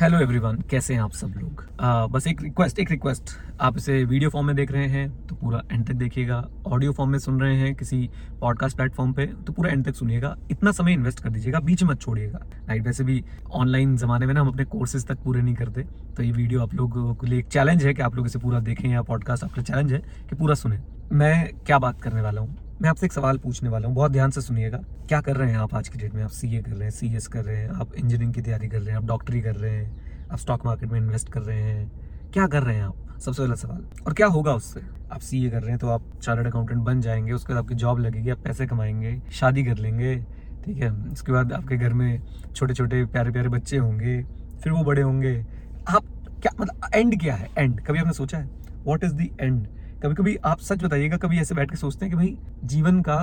[0.00, 1.62] Hello everyone कैसे हैं आप सब लोग?
[1.80, 5.34] आ, बस एक रिक्वेस्ट एक रिक्वेस्ट आप इसे वीडियो फॉर्म में देख रहे हैं तो
[5.34, 6.42] पूरा एंड तक देखिएगा.
[6.66, 8.08] ऑडियो फॉर्म में सुन रहे हैं किसी
[8.40, 10.34] पॉडकास्ट प्लेटफॉर्म पे तो पूरा एंड तक सुनिएगा.
[10.50, 12.40] इतना समय इन्वेस्ट कर दीजिएगा बीच मत छोड़िएगा.
[12.68, 13.22] राइट वैसे भी
[13.52, 16.74] ऑनलाइन जमाने में ना हम अपने कोर्सेज तक पूरे नहीं करते तो ये वीडियो आप
[16.74, 19.62] लोगों के लिए एक चैलेंज है कि आप लोग इसे पूरा देखें या पॉडकास्ट आपका
[19.62, 20.80] चैलेंज है कि पूरा सुने.
[21.12, 22.56] मैं क्या बात करने वाला हूँ?
[22.82, 24.78] मैं आपसे एक सवाल पूछने वाला हूँ। बहुत ध्यान से सुनिएगा।
[25.08, 26.22] क्या कर रहे हैं आप आज की डेट में?
[26.22, 28.90] आप सीए कर रहे हैं सी कर रहे हैं, आप इंजीनियरिंग की तैयारी कर रहे
[28.90, 31.90] हैं, आप डॉक्टरी कर रहे हैं, आप स्टॉक मार्केट में इन्वेस्ट कर रहे हैं।
[32.32, 33.18] क्या कर रहे हैं आप?
[33.20, 34.80] सबसे पहला सवाल। और क्या होगा उससे?
[35.12, 37.98] आप सीए कर रहे हैं तो आप चार्टर्ड अकाउंटेंट बन जाएँगे, उसके बाद आपकी जॉब
[37.98, 40.16] लगेगी, आप पैसे कमाएँगे, शादी कर लेंगे,
[40.64, 40.90] ठीक है?
[40.92, 42.22] उसके बाद आपके घर में
[42.56, 44.22] छोटे छोटे प्यारे प्यारे बच्चे होंगे,
[44.62, 45.46] फिर वो बड़े होंगे।
[45.88, 46.04] आप
[46.42, 47.48] क्या मतलब एंड क्या है?
[47.58, 48.50] एंड कभी आपने सोचा है?
[48.84, 49.66] वॉट इज़ दी एंड
[50.02, 53.14] कभी कभी आप सच बताइएगा, कभी ऐसे बैठ के सोचते हैं कि भाई, जीवन का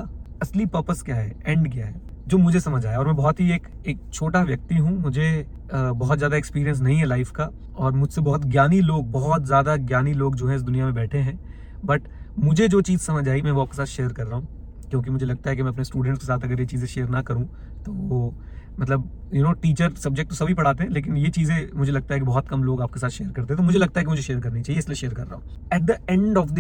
[0.41, 3.51] असली पर्पस क्या है एंड क्या है, जो मुझे समझ आया। और मैं बहुत ही
[3.51, 8.21] एक एक छोटा व्यक्ति हूँ, मुझे बहुत ज़्यादा एक्सपीरियंस नहीं है लाइफ का, और मुझसे
[8.21, 11.39] बहुत ज्ञानी लोग, बहुत ज़्यादा ज्ञानी लोग जो है इस दुनिया में बैठे हैं।
[11.85, 12.07] बट
[12.39, 14.47] मुझे जो चीज़ समझ आई, मैं वो आपके साथ शेयर कर रहा हूँ।
[14.91, 17.21] क्योंकि मुझे लगता है कि मैं अपने स्टूडेंट्स के साथ अगर ये चीज़ें शेयर ना
[17.21, 17.45] करूँ
[17.85, 18.33] तो
[18.79, 22.19] मतलब यू नो टीचर सब्जेक्ट तो सभी पढ़ाते हैं, लेकिन ये चीज़ें मुझे लगता है
[22.19, 24.21] कि बहुत कम लोग आपके साथ शेयर करते हैं तो मुझे लगता है कि मुझे
[24.21, 26.59] शेयर करनी चाहिए, इसलिए शेयर कर रहा हूँ। At the end of the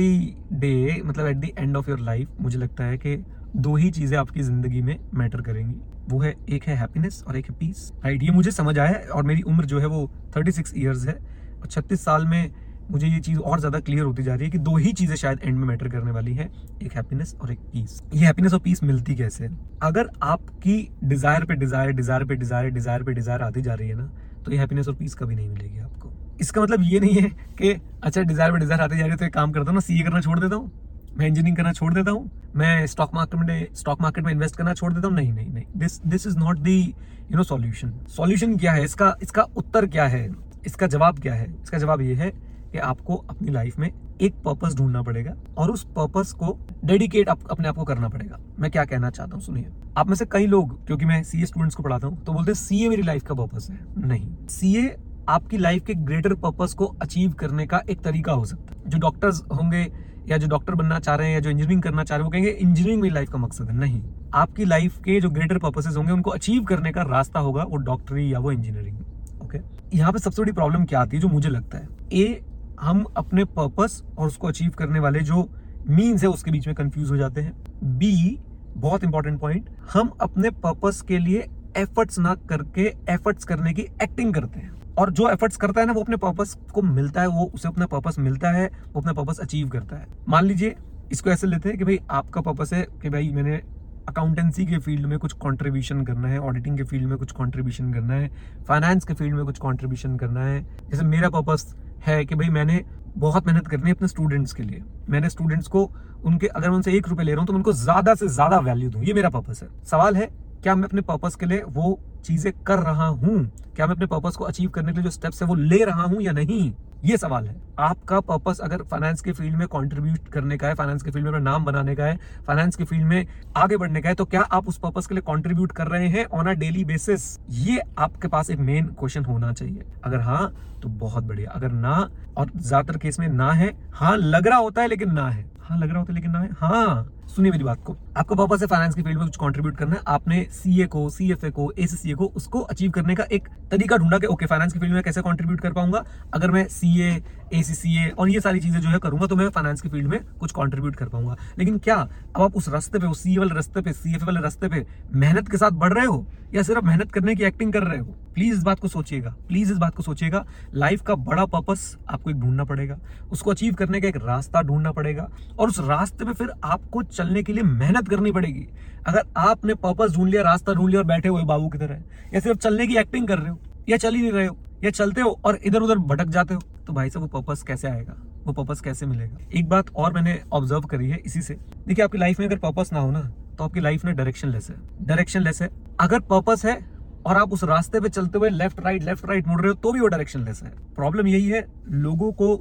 [0.53, 3.15] day मतलब at the end of your life मुझे लगता है कि
[3.57, 5.79] दो ही चीज़ें आपकी ज़िंदगी में मैटर करेंगी।
[6.09, 9.23] वो है, एक है हैप्पीनेस और एक है पीस राइट ये मुझे समझ आया और
[9.23, 11.13] मेरी उम्र जो है वो थर्टी सिक्स ईयर्स है
[11.61, 12.51] और छत्तीस साल में
[12.91, 15.39] मुझे ये चीज़ और ज़्यादा क्लियर होती जा रही है कि दो ही चीज़ें शायद
[15.43, 16.49] एंड में मैटर करने वाली है,
[16.83, 19.49] एक हैप्पीनेस और एक पीस ये हैप्पीनेस और पीस मिलती कैसे
[19.83, 23.95] अगर आपकी डिज़ायर पे डिज़ायर डिज़ायर पे डिज़ायर डिज़ायर पे डिज़ायर आती जा रही है
[23.95, 24.09] ना
[24.45, 26.11] तो ये हैप्पीनेस और पीस कभी नहीं मिलेगी आपको.
[26.41, 27.71] इसका मतलब ये नहीं है कि
[28.03, 30.03] अच्छा डिज़ायर पे डिज़ायर आती जा रही है तो एक काम करता हूँ ना सीए
[30.03, 30.71] करना छोड़ देता हूँ,
[31.17, 34.73] मैं इंजीनियरिंग करना छोड़ देता हूँ, मैं स्टॉक मार्केट में स्टॉक मार्केट में इन्वेस्ट करना
[34.73, 35.65] छोड़ देता हूँ, नहीं नहीं नहीं.
[35.77, 38.83] This this is not the you know solution solution क्या है?
[38.83, 40.29] इसका इसका उत्तर क्या है?
[40.65, 41.53] इसका जवाब क्या है?
[41.63, 42.31] इसका जवाब ये है
[42.71, 43.91] कि आपको अपनी लाइफ में
[44.21, 48.39] एक पर्पस ढूंढना पड़ेगा और उस पर्पस को डेडिकेट आप, अपने आप को करना पड़ेगा।
[48.59, 51.75] मैं क्या कहना चाहता हूँ सुनिए। आप में से कई लोग क्योंकि मैं सीए स्टूडेंट्स
[51.75, 54.95] को पढ़ाता हूँ तो बोलते हैं सीए मेरी लाइफ का पर्पस है। नहीं। सीए
[55.29, 58.97] आपकी लाइफ के ग्रेटर पर्पस को अचीव करने का एक तरीका हो सकता है। जो
[58.99, 59.87] डॉक्टर्स होंगे
[60.29, 62.31] या जो डॉक्टर बनना चाह रहे हैं या जो इंजीनियरिंग करना चाह रहे हैं वो
[62.31, 64.01] कहेंगे इंजीनियरिंग मेरी लाइफ का मकसद है। नहीं।
[64.33, 68.31] आपकी लाइफ के जो ग्रेटर पर्पसेस होंगे उनको अचीव करने का रास्ता होगा वो डॉक्टरी
[68.33, 68.97] या वो इंजीनियरिंग
[69.43, 69.59] ओके?
[69.93, 71.87] यहाँ पे सबसे बड़ी प्रॉब्लम क्या आती है जो मुझे लगता है?
[72.13, 72.41] ए
[72.81, 75.49] हम अपने पर्पस और उसको अचीव करने वाले जो
[75.89, 77.53] मीन्स है, उसके बीच में कंफ्यूज हो जाते हैं।
[77.83, 78.39] बी
[78.77, 81.47] बहुत इंपॉर्टेंट पॉइंट हम अपने पर्पस के लिए
[81.77, 85.93] एफर्ट्स ना करके एफर्ट्स करने की एक्टिंग करते हैं। और जो एफर्ट्स करता है ना,
[85.93, 89.39] वो अपने पर्पस को मिलता है, वो, उसे अपना पर्पस मिलता है, वो अपना पर्पस
[89.39, 90.75] अचीव करता है। मान लीजिए,
[91.11, 93.61] इसको ऐसे लेते हैं कि भाई, आपका पर्पस है कि भाई, मैंने
[94.07, 98.13] अकाउंटेंसी के फ़ील्ड में कुछ कंट्रीब्यूशन करना है ऑडिटिंग के फ़ील्ड में कुछ कंट्रीब्यूशन करना
[98.13, 98.31] है
[98.67, 100.61] फाइनेंस के फ़ील्ड में कुछ कंट्रीब्यूशन करना है।
[100.91, 102.83] जैसे मेरा पर्पस है कि भाई मैंने
[103.17, 105.89] बहुत मेहनत करनी है अपने स्टूडेंट्स के लिए। मैंने स्टूडेंट्स को
[106.25, 108.89] उनके, अगर मैं उनसे एक रुपए ले रहा हूँ तो उनको ज़्यादा से ज़्यादा वैल्यू
[108.89, 110.29] दूँ। ये मेरा पर्पस है। सवाल है,
[110.63, 113.43] क्या मैं अपने पर्पस के लिए वो चीज़ें कर रहा हूँ?
[113.75, 116.03] क्या मैं अपने पर्पस को अचीव करने के लिए जो स्टेप्स है वो ले रहा
[116.03, 116.71] हूँ या नहीं?
[117.03, 121.03] ये सवाल है। आपका पर्पस अगर फाइनेंस के फ़ील्ड में कंट्रीब्यूट करने का है फाइनेंस
[121.03, 122.17] के फ़ील्ड में नाम बनाने का है
[122.47, 123.25] फाइनेंस के फ़ील्ड में
[123.57, 126.25] आगे बढ़ने का है तो क्या आप उस पर्पस के लिए कंट्रीब्यूट कर रहे हैं
[126.33, 127.25] ऑन अ डेली बेसिस
[127.59, 130.51] ये आपके पास एक मेन क्वेश्चन होना चाहिए। अगर हाँ
[130.83, 134.81] तो बहुत बढ़िया। अगर ना, और ज़्यादातर केस में ना है हाँ लग रहा होता
[134.81, 136.49] है लेकिन ना है। हाँ लग रहा होता है लेकिन ना है?
[136.53, 139.95] हाँ। सुनिए मेरी बात को। आपका पर्पस है फाइनेंस की फ़ील्ड में कुछ कंट्रीब्यूट करना
[139.95, 144.17] है। आपने सीए को सीएफए को एसीसीए को, उसको अचीव करने का एक तरीका ढूंढा
[144.19, 146.03] कि ओके फाइनेंस की फ़ील्ड में कैसे कंट्रीब्यूट कर पाऊँगा?
[146.33, 147.23] अगर मैं सीए
[147.53, 150.51] एसीसीए और ये सारी चीज़ें जो है करूँगा तो मैं फाइनेंस की फ़ील्ड में कुछ
[150.51, 153.93] कंट्रीब्यूट कर पाऊँगा। लेकिन क्या अब आप उस रास्ते पे, उस सीए वाले रास्ते पे
[153.93, 156.25] सीएफए वाले रास्ते पे मेहनत के साथ बढ़ रहे हो?
[156.55, 158.15] या सिर्फ़ मेहनत करने की एक्टिंग कर रहे हो?
[158.33, 162.29] प्लीज़ इस बात को सोचिएगा। प्लीज़ इस बात को सोचिएगा। लाइफ का बड़ा पर्पस आपको
[162.29, 162.97] एक ढूंढना पड़ेगा।
[163.31, 165.29] उसको अचीव करने का एक रास्ता ढूंढना पड़ेगा।
[165.59, 168.67] और उस रास्ते पे फिर आपको चलने के लिए मेहनत करनी पड़ेगी।
[169.07, 172.01] अगर आपने पर्पस ढूंढ लिया, रास्ता ढूंढ लिया और बैठे हुए बाबू की तरह,
[172.33, 173.59] या सिर्फ़ चलने की एक्टिंग कर रहे हो,
[173.89, 176.61] या चल ही नहीं रहे हो, या चलते हो और इधर उधर भटक जाते हो
[176.87, 178.15] तो भाई साहब वो पर्पस कैसे आएगा?
[178.45, 179.37] वो पर्पस कैसे मिलेगा?
[179.55, 181.53] एक बात और मैंने ऑब्ज़र्व करी है इसी से।
[181.87, 183.21] देखिए, आपकी लाइफ में अगर पर्पस ना हो ना
[183.57, 185.69] तो आपकी लाइफ में डायरेक्शन लेस है। डायरेक्शन लेस है।
[185.99, 186.77] अगर पर्पस है
[187.25, 189.91] और आप उस रास्ते पे चलते हुए लेफ़्ट राइट लेफ़्ट राइट मुड़ रहे हो तो
[189.91, 192.55] भी वो डायरेक्शन लेस है। प्रॉब्लम यही है, लोगों को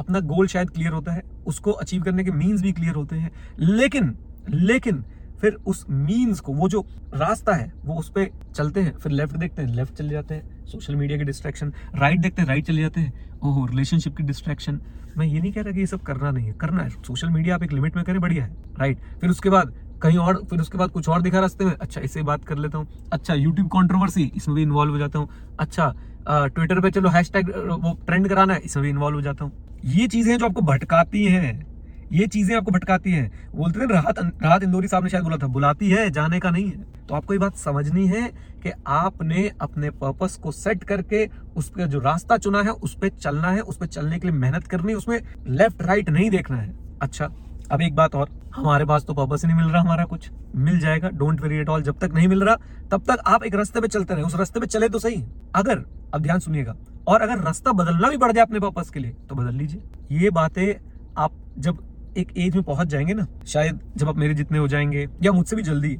[0.00, 3.30] अपना गोल शायद क्लियर होता है, उसको अचीव करने के मीन्स भी क्लियर होते हैं,
[3.58, 4.14] लेकिन
[4.50, 5.04] लेकिन
[5.40, 6.80] फिर उस मीन्स को, वो जो
[7.14, 10.64] रास्ता है, वो उस पर चलते हैं, फिर लेफ़्ट देखते हैं लेफ़्ट चले जाते हैं
[10.66, 14.80] सोशल मीडिया के डिस्ट्रैक्शन राइट देखते हैं राइट चले जाते हैं, ओहो रिलेशनशिप की डिस्ट्रैक्शन
[15.18, 17.54] मैं ये नहीं कह रहा कि ये सब करना नहीं है, करना है सोशल मीडिया
[17.54, 20.78] आप एक लिमिट में करें, बढ़िया है राइट फिर उसके बाद कहीं और, फिर उसके
[20.78, 24.30] बाद कुछ और दिखा रास्ते में अच्छा इससे बात कर लेता हूँ अच्छा यूट्यूब कॉन्ट्रोवर्सी
[24.36, 25.28] इसमें भी इन्वॉल्व हो जाता हूँ
[25.60, 25.92] अच्छा
[26.28, 30.06] ट्विटर पे चलो हैश वो ट्रेंड कराना है इसमें भी इन्वॉल्व हो जाता हूँ। ये
[30.08, 31.66] चीज़ें जो आपको भटकाती हैं,
[32.12, 35.46] ये चीज़ें आपको भटकाती हैं, बोलते थे राहत राहत इंदौरी साहब ने शायद बोला था,
[35.48, 38.22] बुलाती है, जाने का नहीं है। तो आपको ये बात समझनी है
[38.62, 43.08] कि आपने अपने पर्पस को सेट करके उस पर जो रास्ता चुना है, उस पर
[43.10, 46.56] चलना है, उस पर चलने के लिए मेहनत करनी है, उसमें लेफ़्ट राइट नहीं देखना
[46.56, 47.28] है। अच्छा
[47.70, 51.08] अब एक बात और, हमारे पास तो ही नहीं मिल रहा हमारा कुछ। मिल जाएगा
[51.08, 52.56] डोंट वेरी एट ऑल जब तक नहीं मिल रहा,
[52.90, 55.22] तब तक आप एक रास्ते पे चलते रहे, उस रास्ते पे चले तो सही।
[55.54, 55.84] अगर,
[56.14, 56.74] अब ध्यान सुनिएगा,
[57.08, 59.82] और अगर रास्ता बदलना भी पड़ जाए अपने पर्पस के लिए तो बदल लीजिए।
[60.12, 60.74] ये बातें
[61.18, 61.78] आप जब
[62.16, 65.56] एक एज में पहुँच जाएँगे ना, शायद जब आप मेरे जितने हो जाएँगे, या मुझसे
[65.56, 65.96] भी जल्दी,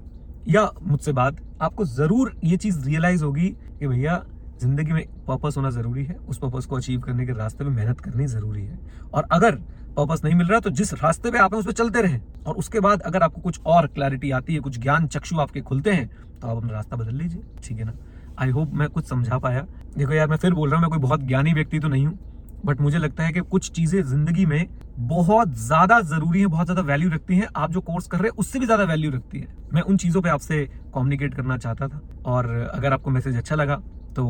[0.48, 4.22] या मुझसे बाद, आपको ज़रूर ये चीज़ रियलाइज़ होगी कि भैया
[4.60, 8.00] ज़िंदगी में पर्पस होना ज़रूरी है, उस पर्पस को अचीव करने के रास्ते में मेहनत
[8.00, 8.78] करनी ज़रूरी है।
[9.14, 9.54] और अगर
[9.96, 12.80] पर्पस नहीं मिल रहा तो जिस रास्ते पे आप उस पर चलते रहें। और उसके
[12.80, 16.08] बाद अगर आपको कुछ और क्लैरिटी आती है, कुछ ज्ञान चक्षु आपके खुलते हैं
[16.40, 17.94] तो आप अपना रास्ता बदल लीजिए, ठीक है ना?
[18.38, 19.66] आई होप मैं कुछ समझा पाया।
[19.96, 22.18] देखो यार, मैं फिर बोल रहा हूँ, मैं कोई बहुत ज्ञानी व्यक्ति तो नहीं हूँ
[22.64, 24.66] बट मुझे लगता है कि कुछ चीज़ें ज़िंदगी में
[24.98, 28.36] बहुत ज़्यादा ज़रूरी है, बहुत ज़्यादा वैल्यू रखती हैं। आप जो कोर्स कर रहे हैं,
[28.38, 30.64] उससे भी ज़्यादा वैल्यू रखती है। मैं उन चीज़ों पे आपसे
[30.94, 33.80] कम्युनिकेट करना चाहता था। और अगर आपको मैसेज अच्छा लगा
[34.16, 34.24] तो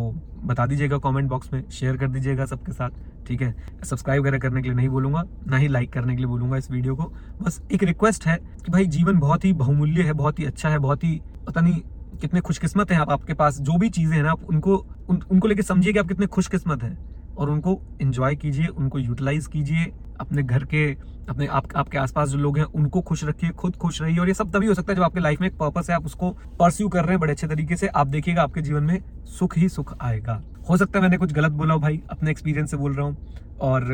[0.45, 2.91] बता दीजिएगा कमेंट बॉक्स में शेयर कर दीजिएगा सबके साथ
[3.27, 3.55] ठीक है?
[3.85, 6.71] सब्सक्राइब वगैरह करने के लिए नहीं बोलूँगा ना ही लाइक करने के लिए बोलूँगा इस
[6.71, 7.13] वीडियो को।
[7.43, 10.79] बस एक रिक्वेस्ट है कि भाई जीवन बहुत ही बहुमूल्य है बहुत ही अच्छा है
[10.79, 11.81] बहुत ही पता नहीं
[12.21, 14.77] कितने खुशकिस्मत हैं आप आपके पास जो भी चीज़ें हैं ना आप उनको
[15.09, 16.99] उन, उनको लेके समझिए कि आप कितने खुशकिस्मत हैं।
[17.41, 20.87] और उनको एंजॉय कीजिए उनको यूटिलाइज कीजिए। अपने घर के
[21.29, 24.35] अपने आप आपके आसपास जो लोग हैं उनको खुश रखिए खुद खुश रहिए। और ये
[24.35, 26.89] सब तभी हो सकता है जब आपके लाइफ में एक पर्पस है आप उसको परस्यू
[26.89, 29.97] कर रहे हैं बड़े अच्छे तरीके से आप देखिएगा आपके जीवन में सुख ही सुख
[30.01, 30.41] आएगा।
[30.71, 33.17] हो सकता है मैंने कुछ गलत बोला हो भाई अपने एक्सपीरियंस से बोल रहा हूँ।
[33.61, 33.85] और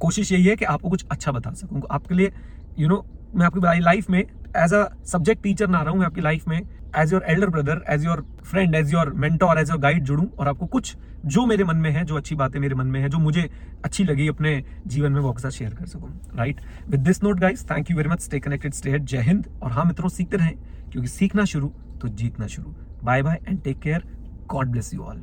[0.00, 2.26] कोशिश यही है कि आपको कुछ अच्छा बता सकूँ। आपके लिए
[2.78, 4.24] यू you नो know, मैं आपकी लाइफ में
[4.56, 6.60] एज अ सब्जेक्ट टीचर ना रहा मैं आपकी लाइफ में
[6.98, 10.48] as your elder brother as your friend as your mentor as your guide जुड़ूं और
[10.48, 10.96] आपको कुछ
[11.26, 13.48] जो मेरे मन में है, जो अच्छी बातें मेरे मन में है, जो मुझे
[13.84, 17.40] अच्छी लगी अपने जीवन में, वो आपके साथ शेयर कर सकूँ right with this note
[17.40, 20.36] guys thank you very much stay connected stay hate जय हिंद और हाँ मित्रों, सीखते
[20.36, 20.54] रहें,
[20.92, 22.74] क्योंकि सीखना शुरू तो जीतना शुरू।
[23.04, 24.04] Bye bye and take care
[24.46, 25.16] God bless you all